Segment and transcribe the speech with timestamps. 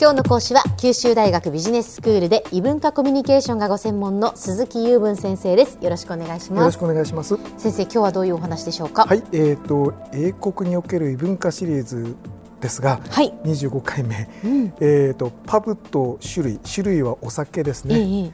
[0.00, 5.78] 今日の講師は九州大学ビジネススクールで異文化コミュニケーションがご専門の鈴木雄文先生です。
[5.80, 6.58] よろしくお願いします。
[6.58, 7.36] よろしくお願いします。
[7.56, 9.04] 先生今日はどういうお話でしょうか？
[9.06, 12.16] はいえっ、ー、と英国における異文化シリーズ
[12.60, 18.32] ですが、はい、25回目、うん、えっ、とパブと種類種類はお酒ですね、いい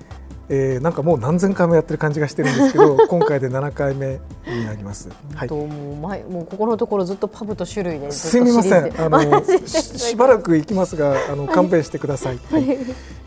[0.52, 4.18] えー、なんかもう何千回もやってる感じがしてるんですけど 今回で7回目
[4.48, 5.08] になります。
[5.32, 5.68] はい、もう
[6.02, 9.00] 前もうここのところずっとパブと種類ですみません。
[9.00, 12.40] あの しばらく行きますがあの勘弁してください。
[12.50, 12.74] はい、今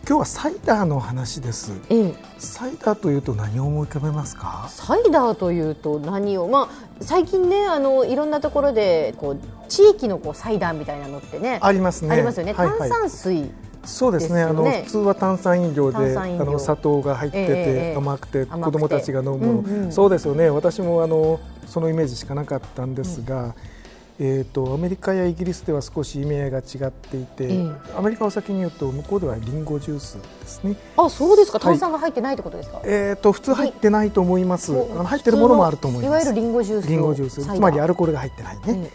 [0.04, 1.72] 日はサイダーの話です。
[1.90, 4.67] ええ、サイダーというと何を思い浮かべますか？
[4.67, 6.50] サイダーというと何を？
[6.50, 6.67] まあ
[7.00, 9.38] 最近ねあのいろんなところでこう
[9.70, 11.59] 地域のこうサイダーみたいなのってね。
[11.62, 12.12] ありますね。
[12.12, 12.53] ありますよね。
[12.53, 13.52] 炭酸水、はい
[13.86, 20.50] そうですね、ね、あの普通は炭酸飲料であの砂糖が入ってて、甘くて子供たちが飲むもの、うんうん、そうですよね。
[20.50, 23.54] 私もあのそのイメージしかなかったんですが、うん、
[24.20, 27.66] えーと、アメリカやイギリスでは少し意味合いが違っていて、
[27.98, 30.76] アメリカを先に言うと向こうではリンゴジュースですね。
[30.95, 31.59] あそうですか。
[31.59, 36.08] 炭酸が入ってないってことですか、はい、えーと、普通入ってないと思います、あの入ってるものもあると思います。
[36.08, 37.42] いわゆるリンゴジュースリンゴジュース。
[37.44, 38.89] つまりアルコールが入ってないね、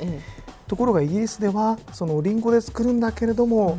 [0.66, 3.78] ところがイギリスではそのリンゴで作るんだけれども、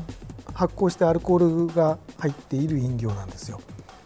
[0.60, 3.62] 発酵してアルコールが入っている飲料なんですよ。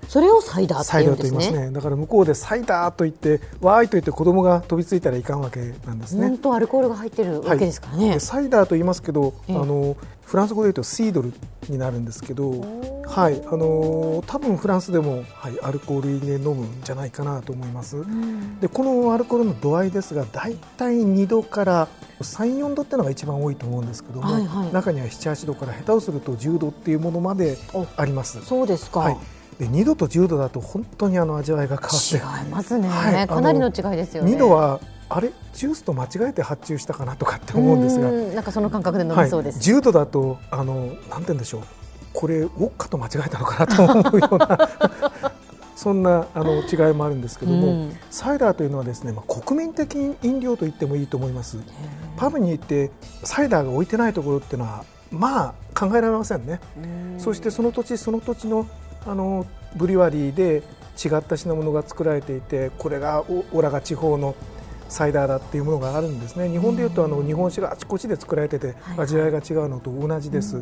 [0.08, 1.42] それをサイダーって言うんですね。
[1.42, 1.72] サイダーと言いますね。
[1.72, 6.28] だから向こうでサイダーと言ってわーいと言って子供が飛びついたらいかんわけなんですね。
[6.28, 8.09] 本当アルコールが入ってるわけですからね。
[8.12, 11.34] はい、サイダーと言いますけど、あのフランス語で言うとシードル
[11.70, 12.52] になるんですけど、
[13.06, 17.98] はい、あの多分フランスでもはいアルコール入れ飲むんじゃないかなと思います。
[18.62, 21.88] でこのアルコールの度合いですが、だいたい2度から
[22.22, 27.58] 3、4度っていうのが一番多いと思うんですけども、はいはい、中には7、8度から下手をすると10度っていうものまで
[27.98, 28.42] あります。
[28.44, 29.00] そうですか。
[29.02, 29.18] はい
[29.59, 32.44] で2度と10度だと本当にあの味わいが変わって。
[32.44, 34.34] 違いますね、はい、かなりの違いですよね。
[34.34, 35.32] 2度はあれ？
[35.54, 38.09] ジュースと間違えて発注したかなとかって思うんですが。
[38.09, 41.62] なんかその感覚で飲みそうです、はい、10度だとあのなんて言うんでしょう。
[42.14, 44.70] これウォッカと間違えたのかなと思うような。
[45.76, 51.58] そんなあの違いもあるんですけども、うん、サイダーというのはですね、まあ、国民的飲料と言ってもいいと思います。
[52.16, 52.91] パブに行って
[53.24, 56.59] サイダーが置いてないところっていうのはまあ考えられませんね。
[57.18, 58.68] そしてその土地その土地の
[59.06, 60.64] あのブリュワリーで
[61.03, 64.36] 違った品物が作られていてこれがオラが地方の
[64.90, 66.50] サイダーだっていうものがあるんですね。
[66.50, 70.62] 日本でいうとあの日本酒があちこちで作られてて味わいが違うのと同じです。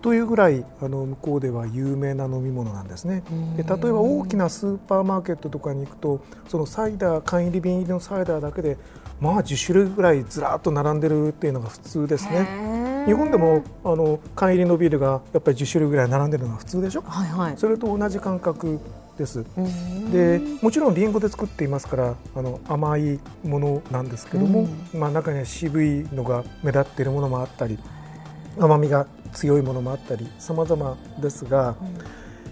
[0.00, 3.24] というぐらいあの向こうでは有名な飲み物なんですね。
[3.56, 8.76] で例えば大きなスーパーマーケットとかに行くとそのサイダー缶入り瓶入りのサイダーだけで
[9.20, 12.77] まあ10種類ぐらいずらっと並んでるっていうのが普通ですね。
[13.08, 18.80] 日本でもあの缶入りのビールがやっぱり10種類ぐらい並んでるのは普通でしょ、はいはい、それと同じ感覚
[19.16, 19.46] です。
[20.12, 27.78] でもちろんりんごで作っていますからあの甘いものなんですけども、まあ、中には渋いのが目立っているものもあったり
[28.58, 31.76] 甘みが強いものもあったり様々ですが、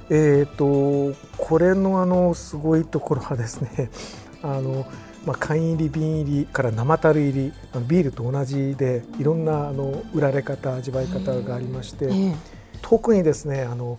[0.09, 3.91] うん、えーと、とこれのあのすごいところはですね
[4.43, 4.87] あの
[5.27, 12.09] まあ、缶入り瓶入りから生樽入りあのビールと同じでいろんなあの売られ方味わい方がありまして、
[12.81, 13.99] 特にですねあの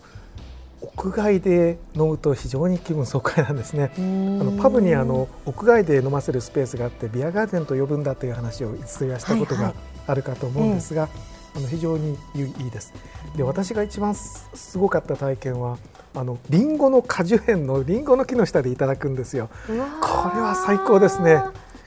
[0.80, 3.90] 屋外で飲むと非常に気分爽快なんですね。
[3.96, 9.74] あのパブにあの屋外で飲ませるスペースがあってビアガーデンと呼ぶんだという話を一度はしたことが
[10.06, 11.20] あるかと思うんですが、はいはい、
[11.56, 12.94] あの非常にいいです。
[13.36, 15.78] で私が一番すごかった体験は
[16.18, 19.48] あのリンゴの果樹園のリンゴの木の下でいただくんですよ。
[19.68, 21.44] これは最高ですね。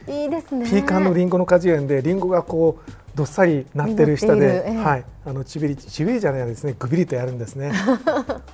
[0.07, 0.65] いいですね。
[0.69, 7.73] ピーカンのリンゴの果樹園でリンゴがこうどっさりなってる下で、ええ、はい、あのちびりちびりじゃないですね、ぐびりとやるんですね。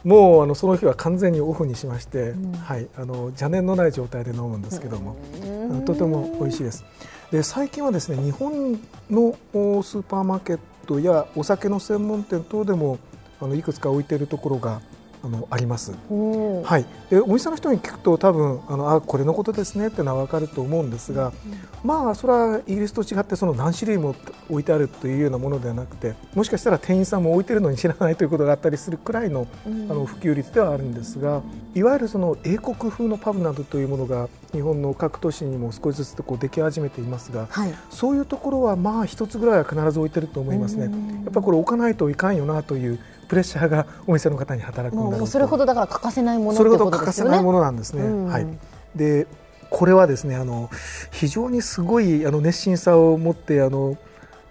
[0.03, 5.15] もうあのその日は完全にオフにしまして、うん、はい、あの邪念のない状態で飲むんですけども、
[5.85, 6.85] とても美味しいです。
[7.31, 8.71] で最近はですね、日本
[9.11, 9.35] の
[9.83, 12.97] スーパーマーケットやお酒の専門店等でも
[13.39, 14.81] あのいくつか置いているところが
[15.23, 15.93] あのあります。
[16.63, 16.85] はい。
[17.09, 21.33] でお店の人に聞くと多分あのあこれのことですねってのはわかると思うんですが、うん、
[21.83, 24.15] まあそれはイギリスと違ってその何種類も
[24.49, 31.41] 置いてあるというようなものではなくて、もしかしたら店員さんも置いてるのに知らないということがあったりするくらいの、うん、あの普及率ではあるんですが、
[31.73, 40.85] いわゆるその英国風のパブなどというものが日本の各都市にも少しずつこうでき始めていますが、はい、そういうところはまあ一つぐらいは必ず置いてると思いますね。
[41.25, 48.03] やっぱこれ置かないといかんよなというプレッシャーがお店の方に働くんだろうそれほどだから欠かせないものそれほど欠かせないものなんですね。
[48.03, 48.47] うん、はい。
[48.95, 49.27] で
[49.69, 50.69] これはですねあの
[51.11, 53.97] 非常にすごいあの熱心さを持ってあの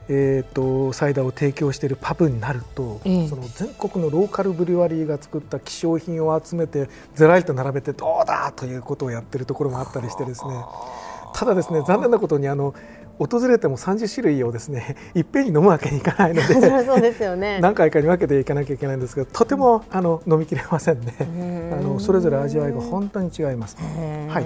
[0.09, 10.65] えーと、サイダーを提供しているパブになると、ええ、その全国のローカルブリュワリーが作った希少品を集めてずらりと並べてどうだということをやってるところもあったりしてですね。
[11.35, 12.75] ただですね残念なことにあの
[13.19, 16.55] 訪れても30種類をですねいっぺんに飲むわけにいかないので
[16.85, 17.61] そうですよね。
[17.63, 21.15] 何回かに分けていかなきゃいけないんですけどとてもあの飲みきれませんね。
[21.73, 23.77] あのそれぞれ味わいが本当に違います。
[24.29, 24.45] はい。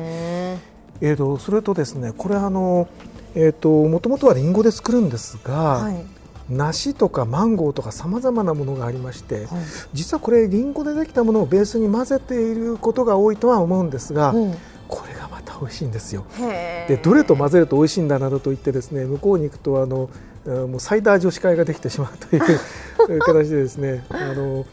[1.02, 2.88] えーと、それとですねこれあの、
[3.34, 6.05] えーと、もともとはりんごで作るんですが、はい、
[6.50, 9.46] 梨とかマンゴーとかさまざまなものがありまして、はい、
[9.94, 14.56] 実はこれりんごでできたものをベースに混ぜていることが多いとは思うんですが、う
[15.61, 16.25] 美味しいんですよ。
[16.89, 20.11] でどれと混ぜると美味しいんだなどと言ってですね向こうに行くとあの
[20.67, 24.65] もうサイダー女子会ができてしまうという 形でですねあの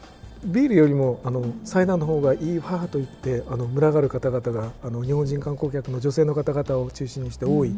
[0.44, 7.74] ビールよりもあのサイダーの方がいいわと言ってあの群がる方々があの日本人観光客の女性の方々を中心にして多い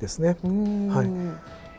[0.00, 0.36] ですね。
[0.42, 1.10] はい、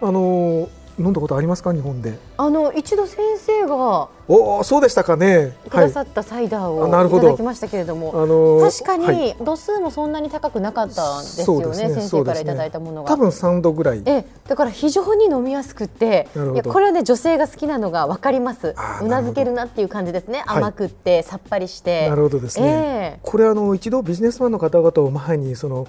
[0.02, 1.74] あの飲んだことありますか？
[1.74, 2.18] 日本で。
[2.38, 5.56] あの一度先生がおおそうでしたかね。
[5.70, 14.02] くださったサイダーをいただきましたけれども、あのー、確かに度数もそんなに高くなかったんですよね、ね、先生からいただいたものが、ね、多分3度ぐらい。
[14.06, 18.76] えだから非常に飲みやすくていやこれはね女性が好きなのが分かります。
[19.02, 20.44] うなずけるなっていう感じですね。
[20.46, 22.10] 甘くってさっぱりして。
[22.10, 25.88] なるほどですね、えー、これあの一度ビジネスマンの方々を前にその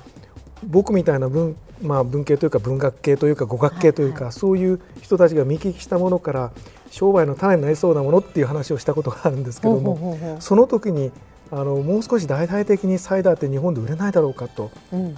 [0.65, 6.53] 僕みたいな文,、まあ、文系というか文学系というか語学系というか、はいはい、そういう人たちが見聞きしたものから
[6.91, 11.11] 商売の種になりそうなものっていう話をしたことがあるんですけどもその時に
[11.51, 14.71] あのもう少し大々的にサイダーって日本で売れないだろうかと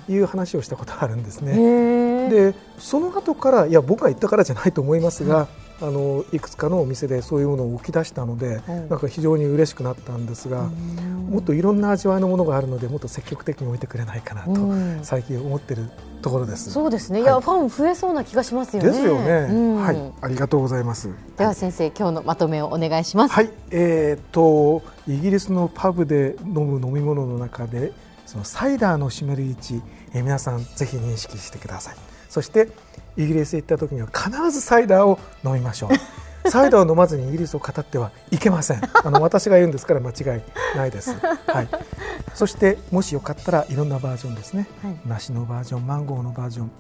[0.09, 1.53] いう話をしたことがあるんですね。
[1.53, 5.47] うん、でその後からいや僕が言ったからじゃないと思いますが、
[5.81, 10.69] あのいくつかのお店でそういうものを置き出したので、なんか非常に嬉しくなったんですが、
[11.31, 14.73] もっといろんな味わいのものがあるのでもっと積極的に置いてくれないかなと
[15.03, 15.91] 最近思ってる
[16.23, 16.71] ところです。
[16.71, 17.21] そうですね。
[17.21, 18.91] いや、ファン増えそうな気がしますよね。
[18.91, 19.83] ですよね。
[19.83, 21.11] はい、ありがとうございます。
[21.37, 23.35] では先生、今日のまとめをお願いします。
[23.35, 27.93] はい、えっ、とイギリスのパブで飲む飲み物の中で
[28.27, 29.83] そのサイダーの占める位置、
[30.15, 31.97] えー、皆さんぜひ認識してください。
[32.29, 32.69] そして
[33.17, 35.91] イギリスへ行った時には必ずサイダーを飲みましょう
[36.47, 38.81] サイダーを飲まずにイギリスを語ってはいけません。
[39.05, 40.43] あの私が言うんですから間違い
[40.77, 41.15] ないです、
[41.47, 41.69] はい、
[42.35, 46.71] そしてもしよかったらいろんなバージョンですね、はい、梨のバージョンマンゴーのバージョン、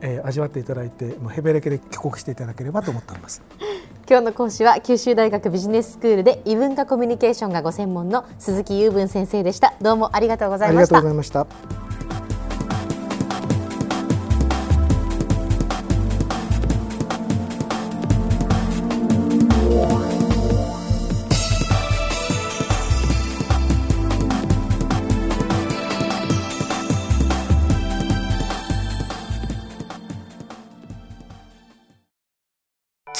[0.00, 3.42] えー、味わっていただいてもうヘベレケで帰国していただければと思っております。
[4.08, 9.74] 今日の講師は九州大学ビジネススクールで異文化コミュニケーションがご専門の鈴木雄文先生でした。
[9.82, 10.96] どうもありがとうございました。
[10.96, 11.87] ありがとうございました